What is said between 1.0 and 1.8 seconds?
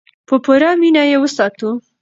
یې وساتو.